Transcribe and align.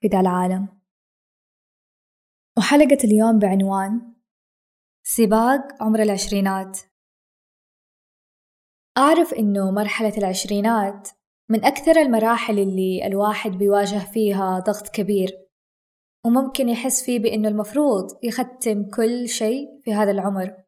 في 0.00 0.08
ذا 0.08 0.20
العالم. 0.20 0.68
وحلقة 2.58 2.98
اليوم 3.04 3.38
بعنوان 3.38 4.14
سباق 5.02 5.82
عمر 5.82 6.02
العشرينات. 6.02 6.78
أعرف 8.98 9.34
إنه 9.34 9.70
مرحلة 9.70 10.16
العشرينات 10.18 11.08
من 11.50 11.64
أكثر 11.64 11.96
المراحل 11.96 12.58
اللي 12.58 13.06
الواحد 13.06 13.50
بيواجه 13.50 13.98
فيها 13.98 14.58
ضغط 14.58 14.88
كبير 14.88 15.46
وممكن 16.26 16.68
يحس 16.68 17.04
فيه 17.04 17.18
بإنه 17.18 17.48
المفروض 17.48 18.24
يختم 18.24 18.90
كل 18.90 19.28
شيء 19.28 19.80
في 19.84 19.94
هذا 19.94 20.10
العمر. 20.10 20.64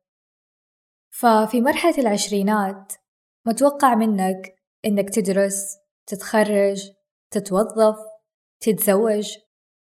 ففي 1.10 1.60
مرحلة 1.60 1.98
العشرينات 1.98 2.92
متوقع 3.46 3.94
منك 3.94 4.54
إنك 4.86 5.10
تدرس 5.10 5.78
تتخرج 6.06 6.92
تتوظف 7.30 8.11
تتزوج 8.62 9.38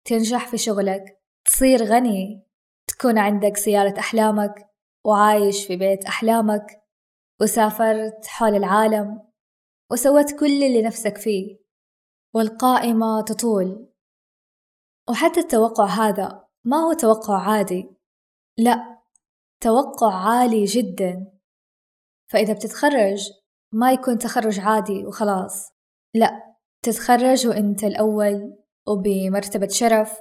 تنجح 0.05 0.47
في 0.47 0.57
شغلك 0.57 1.21
تصير 1.45 1.83
غني 1.83 2.43
تكون 2.87 3.17
عندك 3.17 3.57
سيارة 3.57 3.99
أحلامك 3.99 4.69
وعايش 5.05 5.67
في 5.67 5.75
بيت 5.75 6.05
أحلامك 6.05 6.83
وسافرت 7.41 8.25
حول 8.25 8.55
العالم 8.55 9.33
وسويت 9.91 10.39
كل 10.39 10.63
اللي 10.63 10.81
نفسك 10.81 11.17
فيه 11.17 11.63
والقائمة 12.35 13.21
تطول. 13.21 13.89
وحتى 15.09 15.39
التوقع 15.39 15.85
هذا 15.85 16.47
ما 16.65 16.77
هو 16.77 16.93
توقع 16.93 17.49
عادي. 17.49 17.89
لا 18.57 19.03
توقع 19.61 20.13
عالي 20.13 20.65
جدا. 20.65 21.39
فإذا 22.31 22.53
بتتخرج 22.53 23.31
ما 23.73 23.91
يكون 23.91 24.17
تخرج 24.17 24.59
عادي 24.59 25.05
وخلاص. 25.05 25.71
لا 26.13 26.52
تتخرج 26.83 27.47
وانت 27.47 27.83
الأول 27.83 28.57
وبمرتبة 28.87 29.67
شرف 29.67 30.19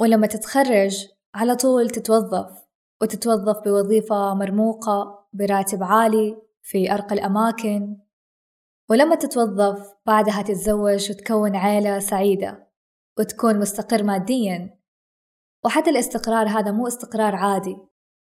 ولما 0.00 0.26
تتخرج 0.26 1.06
على 1.34 1.56
طول 1.56 1.90
تتوظف 1.90 2.68
وتتوظف 3.02 3.64
بوظيفة 3.64 4.34
مرموقة 4.34 5.26
براتب 5.32 5.82
عالي 5.82 6.42
في 6.62 6.92
أرقى 6.92 7.14
الأماكن. 7.14 7.96
ولما 8.90 9.14
تتوظف 9.14 9.94
بعدها 10.06 10.42
تتزوج 10.42 11.10
وتكون 11.10 11.56
عيلة 11.56 11.98
سعيدة 11.98 12.68
وتكون 13.18 13.58
مستقر 13.58 14.02
ماديا. 14.02 14.78
وحتى 15.64 15.90
الاستقرار 15.90 16.48
هذا 16.48 16.70
مو 16.70 16.86
استقرار 16.86 17.34
عادي. 17.34 17.76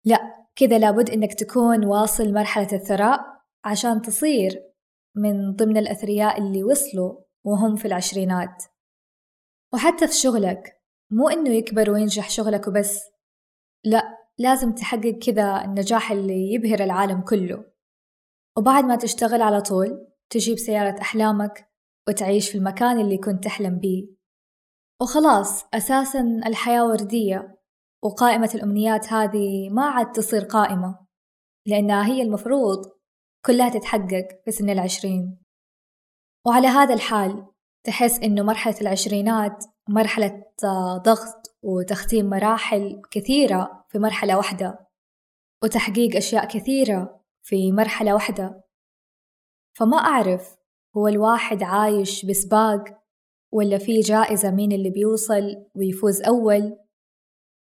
لا 0.04 0.46
كذا 0.56 0.78
لابد 0.78 1.10
إنك 1.10 1.34
تكون 1.34 1.84
واصل 1.84 2.32
مرحلة 2.32 2.72
الثراء 2.72 3.20
عشان 3.64 4.02
تصير 4.02 4.62
من 5.14 5.56
ضمن 5.56 5.76
الأثرياء 5.76 6.38
اللي 6.38 6.64
وصلوا 6.64 7.27
وهم 7.48 7.76
في 7.76 7.84
العشرينات. 7.84 8.64
وحتى 9.74 10.06
في 10.06 10.14
شغلك 10.14 10.82
مو 11.12 11.28
إنه 11.28 11.50
يكبر 11.50 11.90
وينجح 11.90 12.30
شغلك 12.30 12.68
وبس. 12.68 13.00
لا 13.84 14.18
لازم 14.38 14.72
تحقق 14.72 15.18
كذا 15.26 15.64
النجاح 15.64 16.10
اللي 16.10 16.52
يبهر 16.52 16.84
العالم 16.84 17.20
كله. 17.20 17.64
وبعد 18.58 18.84
ما 18.84 18.96
تشتغل 18.96 19.42
على 19.42 19.60
طول 19.60 20.08
تجيب 20.30 20.58
سيارة 20.58 21.00
أحلامك 21.00 21.70
وتعيش 22.08 22.50
في 22.50 22.58
المكان 22.58 23.00
اللي 23.00 23.18
كنت 23.18 23.44
تحلم 23.44 23.78
بيه. 23.78 24.08
وخلاص 25.02 25.64
أساسا 25.74 26.20
الحياة 26.46 26.86
وردية 26.86 27.58
وقائمة 28.02 28.50
الأمنيات 28.54 29.12
هذه 29.12 29.70
ما 29.70 29.84
عاد 29.84 30.12
تصير 30.12 30.44
قائمة 30.44 31.06
لأنها 31.66 32.06
هي 32.06 32.22
المفروض 32.22 32.78
كلها 33.46 33.68
تتحقق 33.68 34.28
في 34.44 34.50
سن 34.50 34.70
العشرين. 34.70 35.47
وعلى 36.48 36.66
هذا 36.68 36.94
الحال 36.94 37.46
تحس 37.84 38.18
إنه 38.18 38.42
مرحلة 38.42 38.80
العشرينات 38.80 39.64
مرحلة 39.88 40.44
ضغط 40.96 41.56
وتختيم 41.62 42.30
مراحل 42.30 43.02
كثيرة 43.10 43.84
في 43.88 43.98
مرحلة 43.98 44.36
واحدة 44.36 44.88
وتحقيق 45.62 46.16
أشياء 46.16 46.46
كثيرة 46.46 47.20
في 47.42 47.72
مرحلة 47.72 48.14
واحدة. 48.14 48.64
فما 49.78 49.96
أعرف 49.96 50.56
هو 50.96 51.08
الواحد 51.08 51.62
عايش 51.62 52.26
بسباق 52.26 52.84
ولا 53.52 53.78
في 53.78 54.00
جائزة 54.00 54.50
مين 54.50 54.72
اللي 54.72 54.90
بيوصل 54.90 55.66
ويفوز 55.74 56.22
أول 56.22 56.78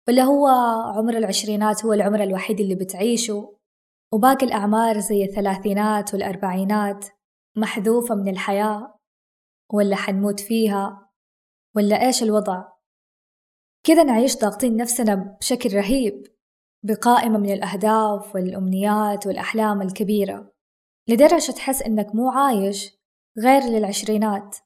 ولا 0.08 0.22
هو 0.22 0.46
عمر 0.96 1.16
العشرينات 1.16 1.84
هو 1.84 1.92
العمر 1.92 2.22
الوحيد 2.22 2.60
اللي 2.60 2.74
بتعيشه 2.74 3.56
وباقي 4.12 4.46
الأعمار 4.46 5.00
زي 5.00 5.24
الثلاثينات 5.24 6.14
والأربعينات. 6.14 7.15
محذوفة 7.56 8.14
من 8.14 8.28
الحياة 8.28 8.98
ولا 9.72 9.96
حنموت 9.96 10.40
فيها 10.40 11.10
ولا 11.76 12.06
إيش 12.06 12.22
الوضع؟ 12.22 12.64
كذا 13.86 14.04
نعيش 14.04 14.38
ضاغطين 14.38 14.76
نفسنا 14.76 15.36
بشكل 15.40 15.74
رهيب 15.74 16.26
بقائمة 16.82 17.38
من 17.38 17.52
الأهداف 17.52 18.34
والأمنيات 18.34 19.26
والأحلام 19.26 19.82
الكبيرة 19.82 20.52
لدرجة 21.08 21.52
تحس 21.52 21.82
إنك 21.82 22.14
مو 22.14 22.30
عايش 22.30 22.96
غير 23.38 23.62
للعشرينات. 23.62 24.56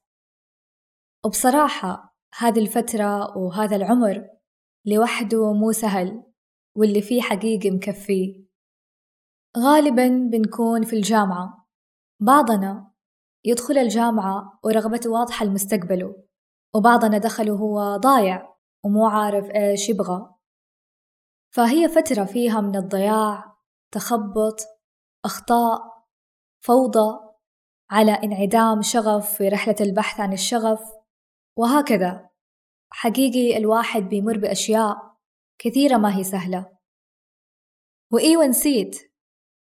وبصراحة 1.25 2.17
هذه 2.39 2.59
الفترة 2.59 3.39
وهذا 3.39 3.77
العمر 3.77 4.29
لوحده 4.87 5.53
مو 5.53 5.73
سهل 5.73 6.23
واللي 6.77 7.03
فيه 7.03 7.23
حقيقي 7.23 7.71
مكفيه. 7.71 8.45
غالبا 9.59 10.09
بنكون 10.09 10.85
في 10.85 10.97
الجامعة. 10.97 11.60
بعضنا 12.23 12.91
يدخل 13.45 13.79
الجامعة 13.79 14.61
ورغبته 14.65 15.11
واضحة 15.11 15.45
لمستقبله 15.45 16.25
وبعضنا 16.75 17.19
دخل 17.19 17.51
وهو 17.51 17.97
ضايع 17.97 18.57
ومو 18.85 19.07
عارف 19.07 19.51
إيش 19.51 19.89
يبغى. 19.89 20.35
فهي 21.55 21.89
فترة 21.89 22.25
فيها 22.25 22.61
من 22.61 22.77
الضياع 22.77 23.57
تخبط 23.93 24.61
أخطاء 25.25 26.05
فوضى 26.65 27.21
على 27.91 28.13
انعدام 28.13 28.83
شغف 28.83 29.35
في 29.35 29.49
رحلة 29.49 29.77
البحث 29.81 30.21
عن 30.21 30.33
الشغف. 30.33 30.93
وهكذا 31.59 32.31
حقيقي 32.93 33.57
الواحد 33.57 34.03
بيمر 34.03 34.39
بأشياء 34.39 35.17
كثيرة 35.59 35.97
ما 35.97 36.17
هي 36.17 36.25
سهلة. 36.25 36.79
وإيوة 38.13 38.47
نسيت 38.47 39.13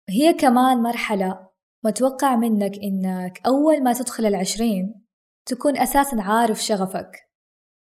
هي 0.10 0.34
كمان 0.34 0.84
مرحلة 0.84 1.51
متوقع 1.84 2.36
منك 2.36 2.78
إنك 2.84 3.42
أول 3.48 3.84
ما 3.84 3.94
تدخل 3.94 4.26
العشرين 4.26 5.06
تكون 5.46 5.78
أساسا 5.78 6.22
عارف 6.22 6.64
شغفك. 6.64 7.30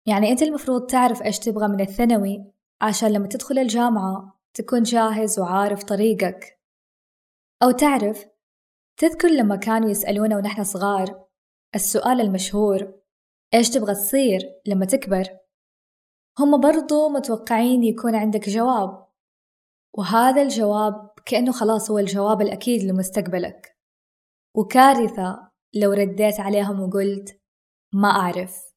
يعني 0.08 0.32
أنت 0.32 0.42
المفروض 0.42 0.86
تعرف 0.86 1.22
إيش 1.22 1.40
تبغى 1.40 1.68
من 1.68 1.82
الثانوي 1.82 2.52
عشان 2.82 3.14
لما 3.14 3.28
تدخل 3.28 3.60
الجامعة 3.60 4.40
تكون 4.54 4.84
جاهز 4.84 5.40
وعارف 5.40 5.84
طريقك. 5.84 6.60
أو 7.64 7.72
تعرف 7.72 8.26
تذكر 8.98 9.28
لما 9.28 9.56
كانوا 9.56 9.90
يسألونا 9.90 10.38
ونحن 10.38 10.64
صغار 10.64 11.26
السؤال 11.76 12.22
المشهور 12.22 12.94
إيش 13.54 13.70
تبغى 13.70 13.94
تصير 13.94 14.40
لما 14.68 14.86
تكبر؟ 14.86 15.28
هم 16.40 16.62
برضو 16.62 17.10
متوقعين 17.10 17.84
يكون 17.84 18.16
عندك 18.16 18.50
جواب. 18.50 19.08
وهذا 19.94 20.42
الجواب 20.42 21.12
كأنه 21.26 21.52
خلاص 21.52 21.92
هو 21.92 22.00
الجواب 22.00 22.42
الأكيد 22.42 22.84
لمستقبلك. 22.84 23.71
وكارثة 24.56 25.52
لو 25.76 25.92
رديت 25.92 26.40
عليهم 26.40 26.80
وقلت 26.80 27.42
ما 27.94 28.10
أعرف. 28.10 28.74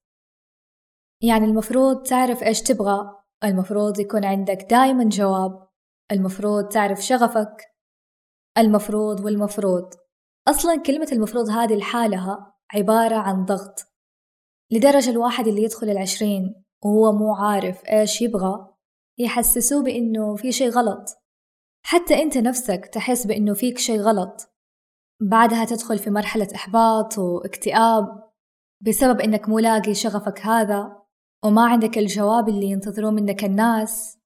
يعني 1.23 1.45
المفروض 1.45 2.03
تعرف 2.03 2.43
إيش 2.43 2.63
تبغى 2.63 3.23
المفروض 3.45 4.01
يكون 4.01 4.25
عندك 4.25 4.67
دايما 4.71 5.05
جواب 5.05 5.69
المفروض 6.13 6.69
تعرف 6.69 7.01
شغفك 7.01 7.57
المفروض 8.59 9.25
والمفروض. 9.25 9.91
أصلا 10.49 10.83
كلمة 10.83 11.09
المفروض 11.13 11.49
هذه 11.49 11.75
لحالها 11.75 12.55
عبارة 12.75 13.17
عن 13.17 13.45
ضغط 13.45 13.95
لدرجة 14.71 15.11
الواحد 15.11 15.47
اللي 15.47 15.63
يدخل 15.63 15.91
العشرين 15.91 16.65
وهو 16.85 17.13
مو 17.13 17.35
عارف 17.35 17.85
إيش 17.85 18.23
يبغى 18.23 18.75
يحسسوه 19.19 19.83
بإنه 19.83 20.37
في 20.37 20.53
شي 20.53 20.69
غلط. 20.69 21.05
حتى 21.87 22.23
أنت 22.23 22.39
نفسك 22.39 22.87
تحس 22.87 23.27
بإنه 23.27 23.55
فيك 23.55 23.79
شي 23.79 24.01
غلط. 24.01 24.54
بعدها 25.21 25.65
تدخل 25.65 25.99
في 25.99 26.11
مرحلة 26.11 26.49
إحباط 26.55 27.19
واكتئاب 27.19 28.25
بسبب 28.81 29.21
إنك 29.21 29.49
مو 29.49 29.59
لاقي 29.59 29.95
شغفك 29.95 30.41
هذا 30.41 31.03
وما 31.45 31.67
عندك 31.67 31.99
الجواب 31.99 32.49
اللي 32.49 32.67
ينتظرون 32.67 33.15
منك 33.15 33.45
الناس. 33.45 34.19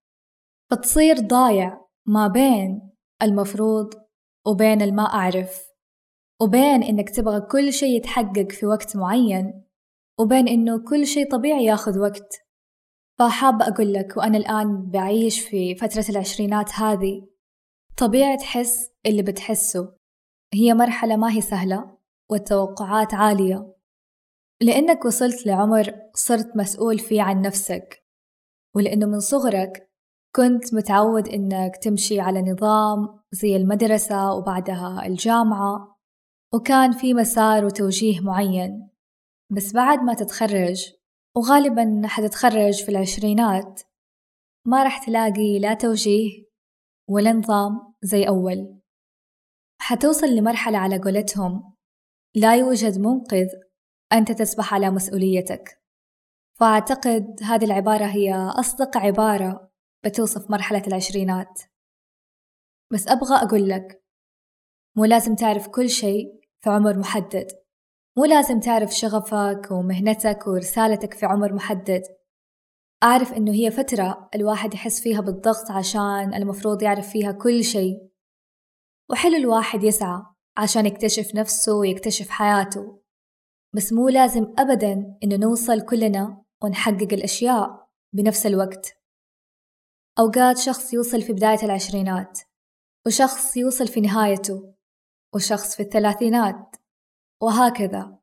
فتصير 0.70 1.19
ضايع 1.19 1.81
ما 2.06 2.26
بين 2.26 2.90
المفروض 3.23 3.94
وبين 4.46 4.82
الما 4.82 5.02
أعرف 5.02 5.69
وبين 6.40 6.82
إنك 6.82 7.11
تبغى 7.11 7.40
كل 7.40 7.73
شيء 7.73 7.96
يتحقق 7.96 8.52
في 8.52 8.67
وقت 8.67 8.96
معين 8.96 9.64
وبين 10.20 10.49
إنه 10.49 10.79
كل 10.79 11.06
شيء 11.06 11.31
طبيعي 11.31 11.64
ياخذ 11.64 11.99
وقت. 11.99 12.35
فحابة 13.19 13.69
أقول 13.69 13.93
لك 13.93 14.17
وأنا 14.17 14.38
الآن 14.38 14.90
بعيش 14.90 15.40
في 15.40 15.75
فترة 15.75 16.05
العشرينات 16.08 16.73
هذه 16.73 17.29
طبيعي 17.96 18.37
تحس 18.37 18.90
اللي 19.06 19.23
بتحسه. 19.23 19.98
هي 20.55 20.75
مرحلة 20.75 21.17
ما 21.17 21.33
هي 21.33 21.41
سهلة 21.41 21.99
والتوقعات 22.31 23.15
عالية. 23.15 23.75
لأنك 24.61 25.05
وصلت 25.05 25.47
لعمر 25.47 25.95
صرت 26.15 26.56
مسؤول 26.56 26.99
فيه 26.99 27.23
عن 27.23 27.43
نفسك 27.43 28.05
ولأنه 28.77 29.06
من 29.06 29.21
صغرك 29.21 29.91
كنت 30.37 30.75
متعود 30.75 31.29
إنك 31.29 31.77
تمشي 31.77 32.21
على 32.21 32.43
نظام 32.43 33.21
زي 33.33 33.56
المدرسة 33.56 34.33
وبعدها 34.33 35.06
الجامعة 35.06 35.99
وكان 36.55 36.93
في 36.93 37.15
مسار 37.15 37.65
وتوجيه 37.65 38.21
معين. 38.21 38.91
بس 39.53 39.73
بعد 39.73 39.99
ما 39.99 40.15
تتخرج 40.15 40.93
وغالبا 41.37 42.03
حتتخرج 42.05 42.85
في 42.85 42.89
العشرينات 42.89 43.83
ما 44.67 44.85
رح 44.85 45.06
تلاقي 45.06 45.59
لا 45.59 45.75
توجيه 45.75 46.45
ولا 47.09 47.33
نظام 47.33 47.95
زي 48.03 48.29
أول. 48.29 48.77
حتوصل 49.80 50.26
لمرحلة 50.26 50.78
على 50.78 50.98
قولتهم 50.98 51.75
لا 52.36 52.56
يوجد 52.56 52.98
منقذ 52.98 53.48
أنت 54.12 54.32
تسبح 54.32 54.75
على 54.75 54.90
مسؤوليتك. 54.90 55.82
فأعتقد 56.60 57.42
هذه 57.42 57.64
العبارة 57.64 58.04
هي 58.04 58.34
أصدق 58.34 58.96
عبارة 58.96 59.70
بتوصف 60.04 60.50
مرحلة 60.50 60.82
العشرينات. 60.86 61.62
بس 62.92 63.08
أبغى 63.08 63.36
أقول 63.36 63.69
لك 63.69 64.04
مو 64.96 65.04
لازم 65.04 65.34
تعرف 65.34 65.69
كل 65.69 65.88
شيء 65.90 66.40
في 66.60 66.70
عمر 66.70 66.98
محدد. 66.98 67.46
مو 68.16 68.25
لازم 68.25 68.60
تعرف 68.60 68.90
شغفك 68.90 69.70
ومهنتك 69.70 70.46
ورسالتك 70.46 71.14
في 71.14 71.26
عمر 71.26 71.52
محدد. 71.52 72.02
أعرف 73.02 73.32
إنه 73.32 73.52
هي 73.52 73.70
فترة 73.70 74.30
الواحد 74.34 74.75
يحس 74.75 75.00
فيها 75.00 75.20
بالضغط 75.20 75.70
عشان 75.70 76.34
المفروض 76.34 76.82
يعرف 76.82 77.08
فيها 77.08 77.32
كل 77.32 77.64
شيء. 77.64 78.07
وحلو 79.10 79.37
الواحد 79.37 79.84
يسعى 79.84 80.22
عشان 80.56 80.87
يكتشف 80.87 81.34
نفسه 81.34 81.75
ويكتشف 81.76 82.28
حياته. 82.28 83.02
بس 83.75 83.93
مو 83.93 84.08
لازم 84.08 84.55
أبدا 84.58 85.19
إنه 85.25 85.37
نوصل 85.37 85.81
كلنا 85.81 86.44
ونحقق 86.62 87.12
الأشياء 87.12 87.88
بنفس 88.12 88.46
الوقت. 88.46 88.99
أوقات 90.19 90.58
شخص 90.58 90.94
يوصل 90.94 91.22
في 91.22 91.32
بداية 91.32 91.62
العشرينات 91.62 92.38
وشخص 93.06 93.56
يوصل 93.56 93.88
في 93.88 94.00
نهايته 94.00 94.75
وشخص 95.34 95.76
في 95.76 95.82
الثلاثينات 95.82 96.76
وهكذا. 97.43 98.19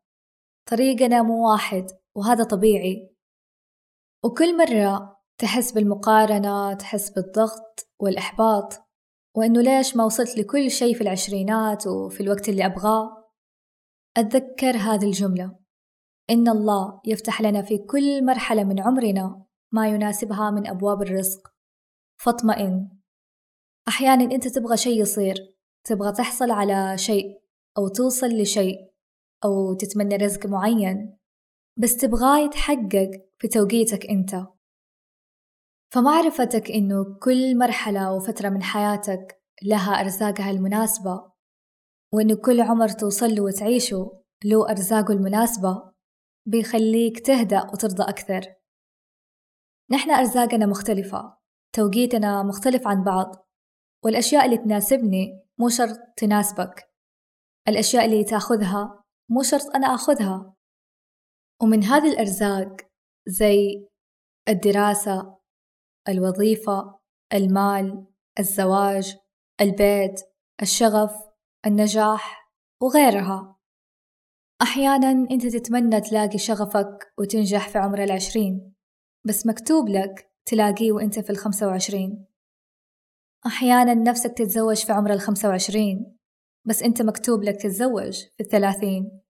طريقنا 0.69 1.21
مو 1.21 1.51
واحد 1.51 1.85
وهذا 2.15 2.43
طبيعي. 2.43 3.15
وكل 4.25 4.57
مرة 4.57 5.21
تحس 5.38 5.71
بالمقارنة 5.71 6.73
تحس 6.73 7.09
بالضغط 7.09 7.89
والإحباط 7.99 8.84
وإنه 9.35 9.61
ليش 9.61 9.95
ما 9.95 10.05
وصلت 10.05 10.37
لكل 10.37 10.71
شيء 10.71 10.95
في 10.95 11.01
العشرينات 11.01 11.87
وفي 11.87 12.23
الوقت 12.23 12.49
اللي 12.49 12.65
أبغاه؟ 12.65 13.31
أتذكر 14.17 14.77
هذه 14.77 15.05
الجملة. 15.05 15.55
إن 16.29 16.49
الله 16.49 17.01
يفتح 17.05 17.41
لنا 17.41 17.61
في 17.61 17.77
كل 17.77 18.25
مرحلة 18.25 18.63
من 18.63 18.79
عمرنا 18.79 19.45
ما 19.71 19.87
يناسبها 19.87 20.51
من 20.51 20.67
أبواب 20.67 21.01
الرزق. 21.01 21.53
فاطمئن. 22.17 22.89
أحيانا 23.87 24.23
أنت 24.35 24.47
تبغى 24.47 24.77
شيء 24.77 25.01
يصير 25.01 25.55
تبغى 25.83 26.11
تحصل 26.11 26.51
على 26.51 26.97
شيء 26.97 27.41
أو 27.77 27.88
توصل 27.88 28.27
لشيء 28.27 28.77
أو 29.45 29.73
تتمنى 29.73 30.15
رزق 30.15 30.45
معين 30.45 31.17
بس 31.77 31.97
تبغاه 31.97 32.39
يتحقق 32.39 33.11
في 33.38 33.47
توقيتك 33.47 34.05
أنت. 34.05 34.54
فمعرفتك 35.93 36.71
إنه 36.71 37.19
كل 37.23 37.57
مرحلة 37.57 38.13
وفترة 38.13 38.49
من 38.49 38.63
حياتك 38.63 39.41
لها 39.63 39.91
أرزاقها 40.01 40.51
المناسبة 40.51 41.31
وإنه 42.13 42.35
كل 42.35 42.61
عمر 42.61 42.89
توصل 42.89 43.35
له 43.35 43.43
وتعيشه 43.43 44.21
له 44.45 44.69
أرزاقه 44.69 45.11
المناسبة 45.11 45.91
بيخليك 46.47 47.19
تهدأ 47.19 47.63
وترضى 47.63 48.03
أكثر. 48.03 48.41
نحن 49.91 50.11
أرزاقنا 50.11 50.65
مختلفة 50.65 51.37
توقيتنا 51.75 52.43
مختلف 52.43 52.88
عن 52.88 53.03
بعض 53.03 53.47
والأشياء 54.03 54.45
اللي 54.45 54.57
تناسبني 54.57 55.41
مو 55.59 55.69
شرط 55.69 55.97
تناسبك. 56.17 56.91
الأشياء 57.67 58.05
اللي 58.05 58.23
تاخذها 58.23 59.03
مو 59.29 59.43
شرط 59.43 59.75
أنا 59.75 59.88
أخذها. 59.88 60.55
ومن 61.61 61.83
هذه 61.83 62.11
الأرزاق 62.13 62.75
زي 63.27 63.88
الدراسة 64.49 65.34
الوظيفة 66.09 66.99
المال 67.33 68.05
الزواج 68.39 69.17
البيت 69.61 70.21
الشغف 70.61 71.11
النجاح 71.65 72.51
وغيرها. 72.81 73.55
أحيانا 74.61 75.27
أنت 75.31 75.45
تتمنى 75.45 76.01
تلاقي 76.01 76.37
شغفك 76.37 77.13
وتنجح 77.17 77.69
في 77.69 77.77
عمر 77.77 78.03
العشرين 78.03 78.75
بس 79.25 79.47
مكتوب 79.47 79.89
لك 79.89 80.31
تلاقيه 80.45 80.91
وأنت 80.91 81.19
في 81.19 81.29
الخمسة 81.29 81.67
وعشرين. 81.67 82.25
أحيانا 83.45 83.93
نفسك 83.93 84.31
تتزوج 84.31 84.85
في 84.85 84.91
عمر 84.91 85.13
الخمسة 85.13 85.49
وعشرين 85.49 86.17
بس 86.67 86.83
أنت 86.83 87.01
مكتوب 87.01 87.43
لك 87.43 87.55
تتزوج 87.55 88.23
في 88.37 88.43
الثلاثين. 88.43 89.21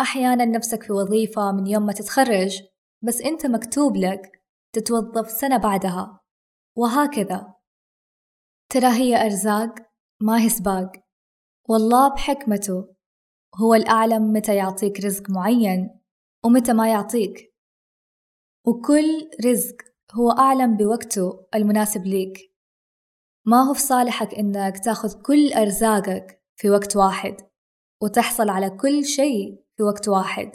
أحيانا 0.00 0.44
نفسك 0.44 0.82
في 0.82 0.92
وظيفة 0.92 1.52
من 1.52 1.66
يوم 1.66 1.86
ما 1.86 1.92
تتخرج 1.92 2.62
بس 3.02 3.20
أنت 3.20 3.46
مكتوب 3.46 3.96
لك 3.96 4.41
تتوظف 4.72 5.30
سنة 5.30 5.56
بعدها. 5.56 6.20
وهكذا. 6.76 7.54
ترى 8.72 8.86
هي 8.86 9.26
أرزاق 9.26 9.74
ما 10.22 10.40
هي 10.40 10.48
سباق. 10.48 10.92
والله 11.68 12.14
بحكمته. 12.14 12.94
هو 13.60 13.74
الأعلم 13.74 14.32
متى 14.32 14.56
يعطيك 14.56 15.00
رزق 15.00 15.30
معين 15.30 16.00
ومتى 16.44 16.72
ما 16.72 16.90
يعطيك. 16.90 17.54
وكل 18.66 19.30
رزق 19.46 19.76
هو 20.14 20.30
أعلم 20.30 20.76
بوقته 20.76 21.46
المناسب 21.54 22.06
ليك. 22.06 22.38
ما 23.46 23.62
هو 23.62 23.74
في 23.74 23.80
صالحك 23.80 24.34
إنك 24.34 24.84
تاخذ 24.84 25.22
كل 25.22 25.52
أرزاقك 25.52 26.42
في 26.56 26.70
وقت 26.70 26.96
واحد 26.96 27.36
وتحصل 28.02 28.48
على 28.48 28.70
كل 28.70 29.04
شيء 29.04 29.64
في 29.76 29.82
وقت 29.82 30.08
واحد. 30.08 30.52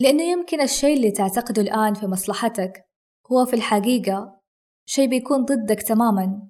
لأنه 0.00 0.22
يمكن 0.22 0.60
الشيء 0.60 0.96
اللي 0.96 1.10
تعتقده 1.10 1.62
الآن 1.62 1.94
في 1.94 2.06
مصلحتك 2.06 2.85
هو 3.32 3.46
في 3.46 3.56
الحقيقة 3.56 4.40
شيء 4.88 5.08
بيكون 5.08 5.44
ضدك 5.44 5.82
تماما. 5.82 6.48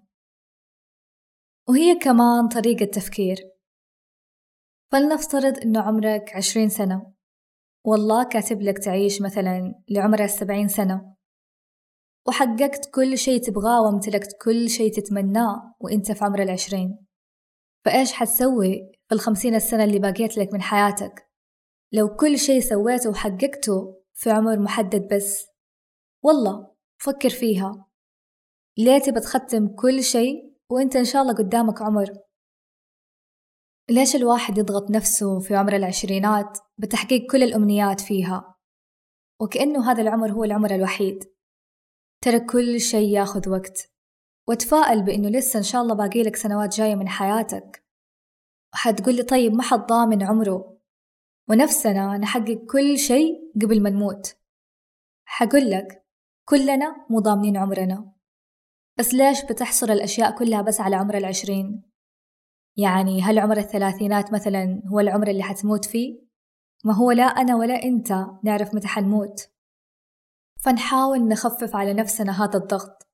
وهي 1.69 1.95
كمان 1.99 2.49
طريقة 2.49 2.85
تفكير. 2.85 3.37
فلنفترض 4.93 5.59
إنه 5.59 5.81
عمرك 5.81 6.37
عشرين 6.37 6.69
سنة. 6.69 7.13
والله 7.85 8.29
كاتب 8.29 8.63
لك 8.63 8.79
تعيش 8.79 9.23
مثلا 9.23 9.83
لعمر 9.91 10.25
السبعين 10.25 10.69
سنة. 10.69 11.17
وحققت 12.29 12.91
كل 12.95 13.19
شي 13.19 13.39
تبغاه 13.39 13.83
وامتلكت 13.83 14.37
كل 14.45 14.71
شي 14.71 14.91
تتمناه 14.91 15.75
وإنت 15.81 16.13
في 16.13 16.25
عمر 16.25 16.43
العشرين. 16.43 17.07
فإيش 17.85 18.13
حتسوي 18.13 18.93
في 19.09 19.15
الخمسين 19.15 19.55
السنة 19.55 19.85
اللي 19.85 19.99
باقيت 19.99 20.39
لك 20.39 20.53
من 20.53 20.63
حياتك؟ 20.63 21.27
لو 21.93 22.17
كل 22.17 22.39
شي 22.39 22.61
سويته 22.61 23.11
وحققته 23.11 24.03
في 24.15 24.31
عمر 24.31 24.59
محدد 24.59 25.15
بس. 25.15 25.56
والله 26.27 26.75
فكر 26.99 27.31
فيها. 27.31 27.87
ليه 28.79 28.99
تبى 28.99 29.21
تختم 29.21 29.69
كل 29.69 30.03
شي 30.03 30.53
وأنت 30.71 30.97
إن 30.97 31.05
شاء 31.05 31.23
الله 31.23 31.35
قدامك 31.35 31.83
عمر. 31.83 32.19
ليش 33.91 34.17
الواحد 34.17 34.59
يضغط 34.59 34.91
نفسه 34.91 35.41
في 35.41 35.57
عمر 35.57 35.77
العشرينات 35.77 36.59
بتحقيق 36.79 37.31
كل 37.31 37.43
الأمنيات 37.43 38.01
فيها؟ 38.01 38.57
وكأنه 39.41 39.91
هذا 39.91 40.03
العمر 40.03 40.33
هو 40.33 40.45
العمر 40.45 40.75
الوحيد. 40.75 41.25
ترى 42.25 42.41
كل 42.41 42.81
شي 42.81 43.13
ياخذ 43.13 43.49
وقت. 43.49 43.93
وتفائل 44.49 45.03
بإنه 45.03 45.29
لسه 45.29 45.59
إن 45.59 45.63
شاء 45.63 45.83
الله 45.83 45.95
باقي 45.95 46.23
لك 46.23 46.37
سنوات 46.37 46.77
جاية 46.77 46.95
من 46.95 47.09
حياتك. 47.09 47.87
وحتقولي 48.75 49.23
طيب 49.23 49.53
ما 49.53 49.63
حد 49.63 49.79
ضامن 49.79 50.23
عمره؟ 50.23 50.79
ونفسنا 51.51 52.19
نحقق 52.19 52.67
كل 52.71 52.99
شيء 52.99 53.53
قبل 53.63 53.83
ما 53.83 53.91
نموت. 53.91 54.37
حقول 55.29 55.71
لك 55.71 56.06
كلنا 56.49 57.07
مو 57.11 57.21
ضامنين 57.21 57.57
عمرنا 57.57 58.13
بس 58.99 59.15
ليش 59.15 59.45
بتحصر 59.45 59.93
الأشياء 59.93 60.39
كلها 60.39 60.63
بس 60.63 60.81
على 60.81 60.97
عمر 60.97 61.17
العشرين؟ 61.17 61.83
يعني 62.77 63.23
هل 63.23 63.39
عمر 63.39 63.57
الثلاثينات 63.57 64.33
مثلا 64.33 64.83
هو 64.87 65.01
العمر 65.01 65.29
اللي 65.29 65.43
حتموت 65.43 65.85
فيه؟ 65.85 66.27
ما 66.85 66.95
هو 66.95 67.11
لا 67.11 67.25
أنا 67.25 67.57
ولا 67.57 67.83
أنت 67.83 68.27
نعرف 68.45 68.75
متى 68.75 68.89
حنموت 68.89 69.51
فنحاول 70.61 71.29
نخفف 71.29 71.77
على 71.77 71.95
نفسنا 71.95 72.45
هذا 72.45 72.59
الضغط 72.59 73.09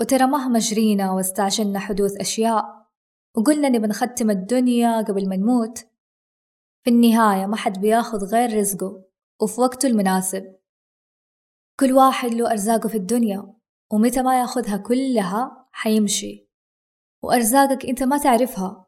وترى 0.00 0.26
مهما 0.26 0.58
جرينا 0.58 1.12
واستعجلنا 1.12 1.78
حدوث 1.78 2.16
أشياء 2.16 2.64
وقلنا 3.36 3.68
نبي 3.68 3.86
نختم 3.86 4.30
الدنيا 4.30 5.02
قبل 5.02 5.28
ما 5.28 5.36
نموت 5.36 5.78
في 6.84 6.90
النهاية 6.90 7.46
ما 7.46 7.56
حد 7.56 7.80
بياخذ 7.80 8.24
غير 8.24 8.58
رزقه 8.58 9.04
وفي 9.42 9.60
وقته 9.60 9.86
المناسب 9.86 10.59
كل 11.80 11.92
واحد 11.92 12.30
له 12.30 12.50
أرزاقه 12.50 12.88
في 12.88 12.96
الدنيا 12.96 13.54
ومتى 13.92 14.22
ما 14.22 14.40
ياخذها 14.40 14.76
كلها 14.76 15.68
حيمشي. 15.72 16.50
وأرزاقك 17.22 17.86
أنت 17.86 18.02
ما 18.02 18.18
تعرفها 18.18 18.86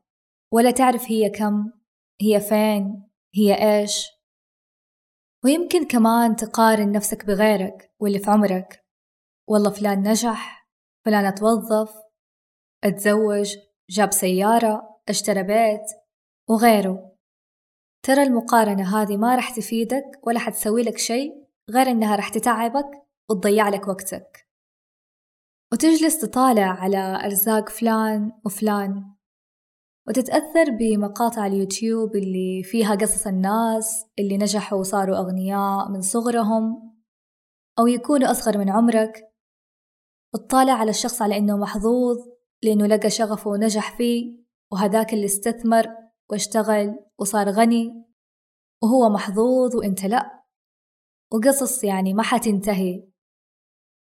ولا 0.52 0.70
تعرف 0.70 1.04
هي 1.10 1.30
كم 1.30 1.72
هي 2.20 2.40
فين 2.40 3.08
هي 3.34 3.80
إيش. 3.80 4.06
ويمكن 5.44 5.86
كمان 5.86 6.36
تقارن 6.36 6.92
نفسك 6.92 7.26
بغيرك 7.26 7.94
واللي 8.00 8.18
في 8.18 8.30
عمرك. 8.30 8.86
والله 9.48 9.70
فلان 9.70 10.08
نجح 10.08 10.68
فلان 11.04 11.34
توظف 11.34 11.94
أتزوج 12.84 13.56
جاب 13.90 14.12
سيارة 14.12 15.00
اشترى 15.08 15.42
بيت 15.42 15.86
وغيره. 16.48 17.12
ترى 18.02 18.22
المقارنة 18.22 19.02
هذه 19.02 19.16
ما 19.16 19.36
رح 19.36 19.50
تفيدك 19.56 20.20
ولا 20.22 20.38
حتسوي 20.38 20.82
لك 20.82 20.98
شيء. 20.98 21.41
غير 21.70 21.86
إنها 21.90 22.16
رح 22.16 22.28
تتعبك 22.28 22.90
وتضيع 23.30 23.68
لك 23.68 23.88
وقتك. 23.88 24.48
وتجلس 25.72 26.18
تطالع 26.20 26.66
على 26.66 27.24
أرزاق 27.24 27.68
فلان 27.68 28.32
وفلان 28.44 29.14
وتتأثر 30.08 30.70
بمقاطع 30.70 31.46
اليوتيوب 31.46 32.16
اللي 32.16 32.62
فيها 32.64 32.94
قصص 32.94 33.26
الناس 33.26 34.04
اللي 34.18 34.38
نجحوا 34.38 34.78
وصاروا 34.78 35.16
أغنياء 35.16 35.90
من 35.90 36.00
صغرهم 36.00 36.92
أو 37.78 37.86
يكونوا 37.86 38.30
أصغر 38.30 38.58
من 38.58 38.70
عمرك 38.70 39.32
وتطالع 40.34 40.72
على 40.72 40.90
الشخص 40.90 41.22
على 41.22 41.36
إنه 41.36 41.56
محظوظ 41.56 42.16
لأنه 42.62 42.86
لقى 42.86 43.10
شغفه 43.10 43.50
ونجح 43.50 43.96
فيه 43.96 44.42
وهذاك 44.72 45.12
اللي 45.12 45.24
استثمر 45.24 45.86
واشتغل 46.30 46.98
وصار 47.18 47.50
غني 47.50 48.04
وهو 48.82 49.08
محظوظ 49.08 49.76
وإنت 49.76 50.04
لأ. 50.04 50.41
وقصص 51.32 51.84
يعني 51.84 52.14
ما 52.14 52.22
حتنتهي. 52.22 53.08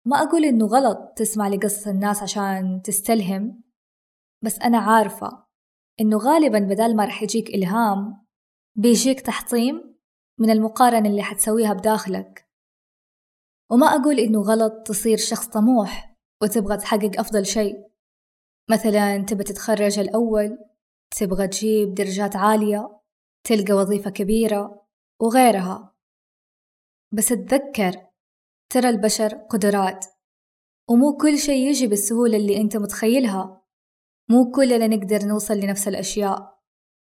ما 0.06 0.18
أقول 0.18 0.46
إنه 0.46 0.66
غلط 0.66 1.14
تسمع 1.16 1.48
لقصص 1.48 1.88
الناس 1.88 2.24
عشان 2.24 2.82
تستلهم 2.84 3.64
بس 4.44 4.60
أنا 4.60 4.78
عارفة 4.78 5.46
إنه 6.02 6.18
غالبا 6.18 6.60
بدال 6.60 6.96
ما 6.96 7.06
رح 7.06 7.24
يجيك 7.24 7.50
إلهام 7.50 8.26
بيجيك 8.76 9.22
تحطيم 9.22 9.96
من 10.40 10.50
المقارنة 10.50 11.10
اللي 11.10 11.24
حتسويها 11.24 11.74
بداخلك. 11.74 12.50
وما 13.72 13.88
أقول 13.88 14.20
إنه 14.20 14.42
غلط 14.42 14.74
تصير 14.88 15.18
شخص 15.18 15.48
طموح 15.48 16.18
وتبغى 16.42 16.78
تحقق 16.78 17.20
أفضل 17.20 17.46
شيء. 17.46 17.92
مثلا 18.70 19.18
تبى 19.18 19.44
تتخرج 19.44 20.00
الأول 20.00 20.58
تبغى 21.18 21.48
تجيب 21.48 21.94
درجات 21.94 22.36
عالية 22.36 23.00
تلقى 23.44 23.74
وظيفة 23.74 24.10
كبيرة 24.10 24.86
وغيرها. 25.22 25.91
بس 27.14 27.32
اتذكر 27.32 28.08
ترى 28.70 28.90
البشر 28.90 29.34
قدرات 29.34 30.06
ومو 30.90 31.18
كل 31.18 31.38
شيء 31.38 31.70
يجي 31.70 31.88
بالسهولة 31.88 32.38
اللي 32.38 32.62
أنت 32.62 32.78
متخيلها. 32.78 33.62
مو 34.30 34.52
كلنا 34.52 34.88
نقدر 34.88 35.26
نوصل 35.26 35.54
لنفس 35.54 35.88
الأشياء. 35.88 36.60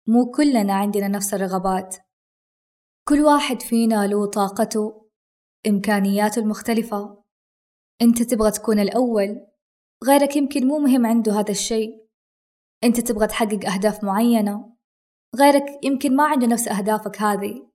مو 0.09 0.31
كلنا 0.31 0.75
عندنا 0.75 1.09
نفس 1.09 1.35
الرغبات. 1.35 1.97
كل 3.09 3.21
واحد 3.21 3.63
فينا 3.63 4.07
له 4.07 4.27
طاقته 4.27 5.11
إمكانياته 5.67 6.41
المختلفة. 6.41 7.25
أنت 8.03 8.23
تبغى 8.23 8.51
تكون 8.51 8.79
الأول 8.79 9.47
غيرك 10.05 10.37
يمكن 10.37 10.67
مو 10.67 10.79
مهم 10.79 11.07
عنده 11.07 11.33
هذا 11.33 11.51
الشيء. 11.51 12.09
أنت 12.85 13.01
تبغى 13.01 13.27
تحقق 13.27 13.67
أهداف 13.73 14.05
معينة 14.05 14.77
غيرك 15.37 15.85
يمكن 15.85 16.17
ما 16.17 16.25
عنده 16.25 16.47
نفس 16.47 16.69
أهدافك 16.69 17.23
هذه. 17.23 17.74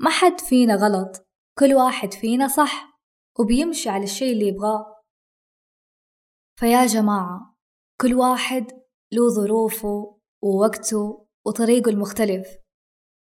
ما 0.00 0.10
حد 0.10 0.40
فينا 0.40 0.74
غلط 0.74 1.28
كل 1.58 1.74
واحد 1.74 2.12
فينا 2.14 2.48
صح 2.48 3.00
وبيمشي 3.38 3.88
على 3.88 4.04
الشيء 4.04 4.32
اللي 4.32 4.48
يبغاه. 4.48 5.02
فيا 6.60 6.86
جماعة 6.86 7.56
كل 8.00 8.14
واحد 8.14 8.66
له 9.12 9.28
ظروفه 9.28 10.20
ووقته 10.42 11.26
وطريقه 11.46 11.90
المختلف. 11.90 12.48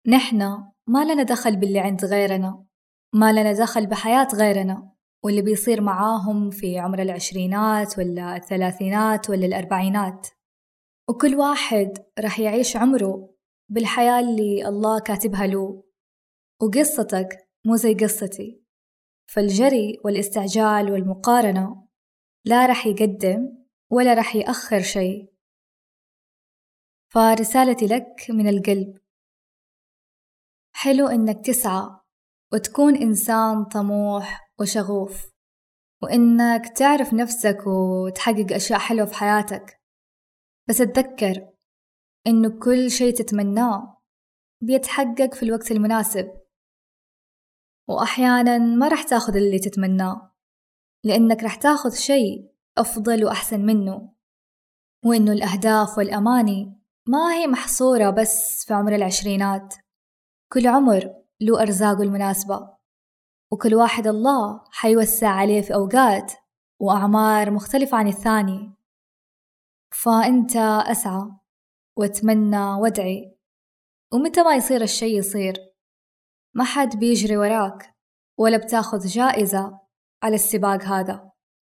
نحنا 0.06 0.72
ما 0.88 1.04
لنا 1.04 1.22
دخل 1.22 1.56
باللي 1.56 1.80
عند 1.80 2.04
غيرنا 2.04 2.66
ما 3.14 3.32
لنا 3.32 3.52
دخل 3.52 3.86
بحياة 3.86 4.28
غيرنا 4.34 4.92
واللي 5.24 5.42
بيصير 5.42 5.80
معاهم 5.80 6.50
في 6.50 6.78
عمر 6.78 7.02
العشرينات 7.02 7.98
ولا 7.98 8.36
الثلاثينات 8.36 9.30
ولا 9.30 9.46
الأربعينات. 9.46 10.28
وكل 11.08 11.34
واحد 11.34 11.98
راح 12.18 12.40
يعيش 12.40 12.76
عمره 12.76 13.34
بالحياة 13.70 14.20
اللي 14.20 14.68
الله 14.68 15.00
كاتبها 15.00 15.46
له. 15.46 15.82
وقصتك 16.62 17.48
مو 17.66 17.76
زي 17.76 17.94
قصتي. 17.94 18.62
فالجري 19.26 20.00
والاستعجال 20.04 20.92
والمقارنة 20.92 21.88
لا 22.44 22.66
رح 22.66 22.86
يقدم 22.86 23.66
ولا 23.90 24.14
رح 24.14 24.36
يأخر 24.36 24.80
شيء. 24.80 25.32
فرسالتي 27.08 27.86
لك 27.86 28.26
من 28.30 28.48
القلب. 28.48 28.98
حلو 30.74 31.06
إنك 31.06 31.46
تسعى 31.46 32.00
وتكون 32.52 32.96
إنسان 32.96 33.64
طموح 33.64 34.52
وشغوف 34.60 35.32
وإنك 36.02 36.68
تعرف 36.78 37.14
نفسك 37.14 37.66
وتحقق 37.66 38.52
أشياء 38.52 38.78
حلوة 38.78 39.06
في 39.06 39.14
حياتك. 39.14 39.80
بس 40.68 40.80
اتذكر 40.80 41.48
إنه 42.26 42.60
كل 42.60 42.90
شي 42.90 43.12
تتمناه 43.12 44.02
بيتحقق 44.60 45.34
في 45.34 45.42
الوقت 45.42 45.70
المناسب. 45.70 46.41
وأحيانا 47.94 48.58
ما 48.58 48.88
رح 48.88 49.02
تاخذ 49.02 49.36
اللي 49.36 49.58
تتمناه 49.58 50.32
لأنك 51.04 51.42
رح 51.44 51.54
تاخذ 51.54 51.94
شيء 51.94 52.52
أفضل 52.78 53.24
وأحسن 53.24 53.66
منه 53.66 54.12
وإنه 55.04 55.32
الأهداف 55.32 55.98
والأماني 55.98 56.82
ما 57.06 57.34
هي 57.34 57.46
محصورة 57.46 58.10
بس 58.10 58.64
في 58.66 58.74
عمر 58.74 58.94
العشرينات. 58.94 59.74
كل 60.52 60.66
عمر 60.66 61.14
له 61.40 61.62
أرزاقه 61.62 62.02
المناسبة 62.02 62.76
وكل 63.52 63.74
واحد 63.74 64.06
الله 64.06 64.64
حيوسع 64.70 65.28
عليه 65.28 65.60
في 65.60 65.74
أوقات 65.74 66.32
وأعمار 66.80 67.50
مختلفة 67.50 67.96
عن 67.96 68.08
الثاني. 68.08 68.74
فأنت 69.94 70.56
أسعى 70.86 71.30
وأتمنى 71.96 72.64
وأدعي 72.64 73.36
ومتى 74.12 74.42
ما 74.42 74.54
يصير 74.54 74.82
الشي 74.82 75.16
يصير. 75.16 75.71
ما 76.54 76.64
حد 76.64 76.98
بيجري 76.98 77.36
وراك 77.36 77.94
ولا 78.38 78.56
بتاخذ 78.56 79.06
جائزة 79.06 79.80
على 80.22 80.34
السباق 80.34 80.82
هذا. 80.82 81.31